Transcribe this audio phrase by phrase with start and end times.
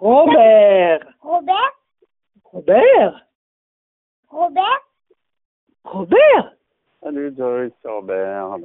[0.00, 1.00] Robert.
[1.22, 1.72] Robert?
[2.44, 3.14] Robert?
[4.28, 4.82] Robert?
[5.84, 6.52] Robert?
[7.02, 8.58] Salut Joyce, c'est Robert.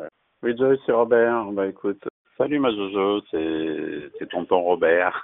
[0.44, 1.46] Oui Joyce, c'est Robert.
[1.54, 2.04] Bah écoute,
[2.38, 5.24] salut ma Jojo, c'est c'est tonton Robert.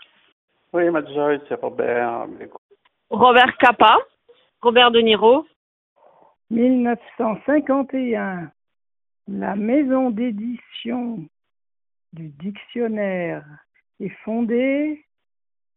[0.71, 2.27] Oui ma Joyce, c'est Robert.
[2.27, 2.61] Bah, écoute,
[3.09, 3.97] Robert Capa,
[4.61, 5.45] Robert De Niro,
[6.51, 8.49] 1951.
[9.27, 11.19] La maison d'édition
[12.13, 13.43] du dictionnaire
[13.99, 15.03] est fondée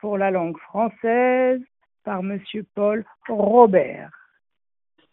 [0.00, 1.60] pour la langue française
[2.04, 4.10] par Monsieur Paul Robert.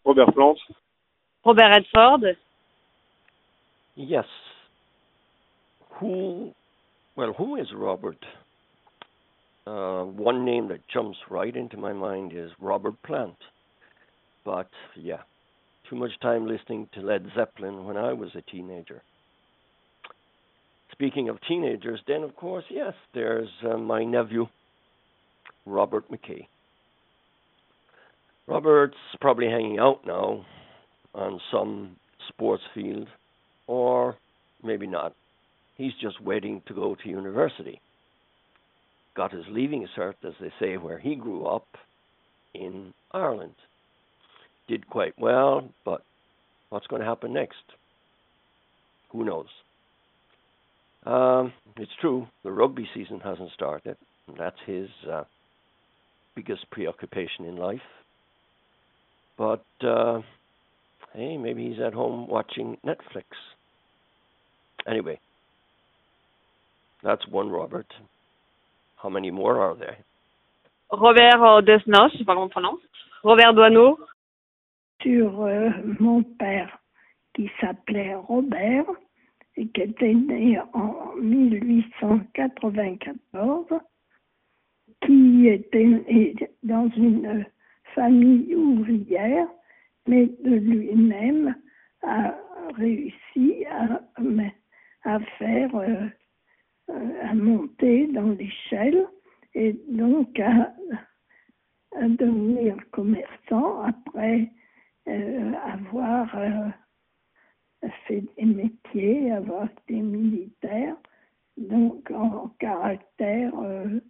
[0.04, 0.58] Robert Plante.
[1.44, 2.36] Robert Redford,
[3.96, 4.26] Yes.
[5.98, 6.52] Who,
[7.16, 8.24] well, who is Robert?
[9.66, 13.36] Uh, one name that jumps right into my mind is Robert Plant.
[14.44, 15.22] But yeah,
[15.90, 19.02] too much time listening to Led Zeppelin when I was a teenager.
[20.92, 24.46] Speaking of teenagers, then of course, yes, there's uh, my nephew,
[25.68, 26.46] Robert McKay.
[28.46, 30.44] Robert's probably hanging out now
[31.14, 31.96] on some
[32.28, 33.08] sports field,
[33.66, 34.16] or
[34.62, 35.14] maybe not.
[35.76, 37.80] He's just waiting to go to university.
[39.14, 41.66] Got his leaving cert, as they say, where he grew up
[42.54, 43.54] in Ireland.
[44.66, 46.02] Did quite well, but
[46.70, 47.56] what's going to happen next?
[49.10, 49.46] Who knows?
[51.04, 53.96] Um, it's true, the rugby season hasn't started.
[54.38, 55.24] That's his uh,
[56.38, 57.88] biggest preoccupation in life.
[59.36, 60.20] But uh,
[61.14, 63.24] hey, maybe he's at home watching Netflix.
[64.86, 65.18] Anyway,
[67.02, 67.92] that's one Robert.
[69.02, 69.98] How many more are there?
[70.92, 72.78] Robert euh, Desnos, je sais pas comment on prononce,
[73.22, 73.98] Robert Doineau,
[75.02, 75.68] sur euh,
[76.00, 76.78] mon père
[77.34, 78.86] qui s'appelait Robert
[79.56, 83.66] et qui était né en 1894,
[85.04, 87.46] qui était dans une
[87.94, 89.46] famille ouvrière,
[90.06, 91.54] mais de lui-même
[92.02, 92.34] a
[92.76, 96.06] réussi à, faire, euh,
[96.90, 99.06] euh, à monter dans l'échelle
[99.54, 100.72] et donc à,
[102.00, 104.50] devenir commerçant après
[105.08, 106.68] euh, avoir euh,
[108.06, 110.96] fait des métiers, avoir été militaire,
[111.56, 114.00] donc en caractère euh,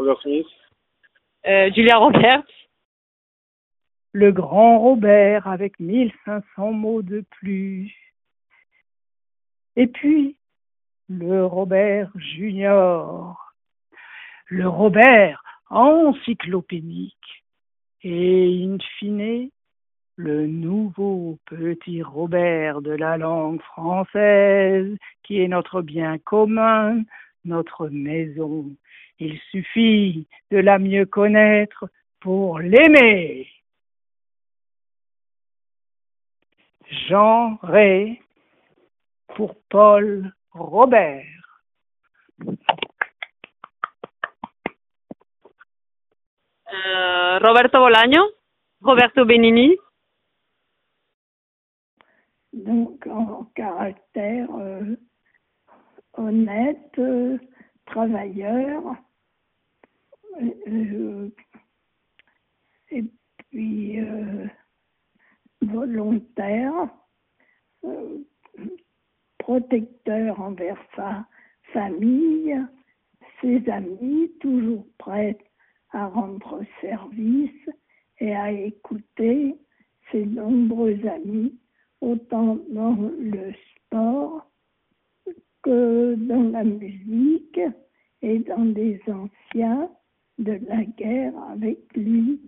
[0.00, 0.46] Robert Smith.
[1.46, 2.46] euh, Julia Roberts,
[4.12, 7.94] Le grand Robert avec 1500 mots de plus.
[9.76, 10.36] Et puis,
[11.10, 13.52] le Robert Junior.
[14.46, 17.44] Le Robert encyclopédique.
[18.02, 19.50] Et in fine,
[20.16, 27.02] le nouveau petit Robert de la langue française, qui est notre bien commun,
[27.44, 28.74] notre maison.
[29.20, 31.88] Il suffit de la mieux connaître
[32.20, 33.48] pour l'aimer.
[37.08, 38.20] Jean Ré
[39.28, 41.40] pour Paul Robert.
[46.72, 48.22] euh, Roberto Bolaño,
[48.82, 49.76] Roberto Benini,
[52.52, 54.96] donc en caractère euh,
[56.14, 57.38] honnête, euh,
[57.86, 58.82] travailleur,
[62.90, 63.04] et
[63.50, 64.46] puis euh,
[65.62, 66.88] volontaire,
[67.84, 68.18] euh,
[69.38, 71.26] protecteur envers sa
[71.72, 72.56] famille,
[73.40, 75.38] ses amis, toujours prêt
[75.92, 77.70] à rendre service
[78.18, 79.56] et à écouter
[80.10, 81.58] ses nombreux amis,
[82.00, 84.46] autant dans le sport
[85.62, 87.60] que dans la musique
[88.22, 89.90] et dans des anciens
[90.40, 92.40] de la guerre avec lui.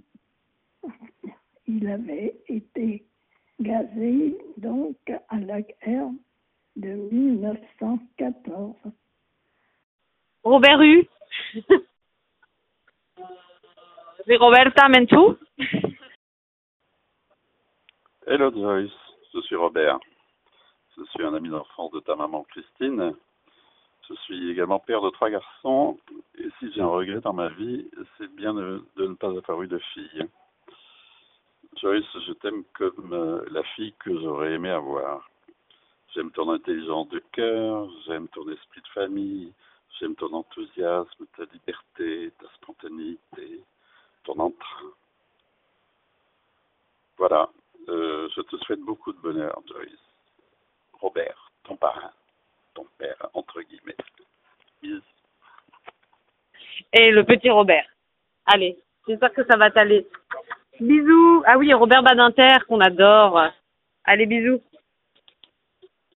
[1.68, 3.04] Il avait été
[3.60, 4.96] gazé donc
[5.28, 6.10] à la guerre
[6.74, 8.74] de 1914.
[10.42, 11.06] Robert Hue,
[14.26, 15.36] c'est Roberta Menchú,
[18.26, 18.90] Hello Joyce,
[19.34, 19.98] je suis Robert.
[20.96, 23.14] Je suis un ami d'enfance de ta maman Christine.
[24.08, 25.98] Je suis également père de trois garçons.
[26.36, 27.88] Et si j'ai un regret dans ma vie,
[28.18, 30.26] c'est bien de, ne pas avoir eu de fille.
[31.80, 35.28] Joyce, je t'aime comme euh, la fille que j'aurais aimé avoir.
[36.14, 39.52] J'aime ton intelligence de cœur, j'aime ton esprit de famille,
[39.98, 43.64] j'aime ton enthousiasme, ta liberté, ta spontanéité,
[44.24, 44.92] ton entrain.
[47.16, 47.48] Voilà,
[47.88, 49.98] euh, je te souhaite beaucoup de bonheur, Joyce.
[51.00, 52.12] Robert, ton parrain,
[52.74, 53.96] ton père, entre guillemets.
[54.82, 55.02] Bisous.
[56.92, 57.86] et le petit Robert.
[58.46, 58.76] Allez,
[59.06, 60.06] j'espère que ça va t'aller.
[60.80, 61.42] Bisous.
[61.46, 63.40] Ah oui, Robert Badinter qu'on adore.
[64.04, 64.60] Allez, bisous.